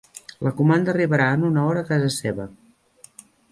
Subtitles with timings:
[0.45, 2.51] La comanda arribarà en una hora a casa seva.